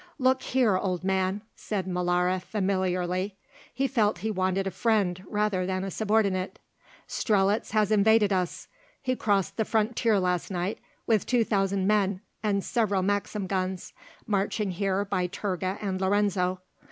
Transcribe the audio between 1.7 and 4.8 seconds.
Molara familiarly, he felt he wanted a